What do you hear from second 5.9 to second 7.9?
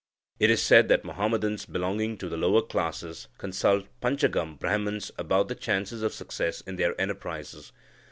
of success in their enterprises.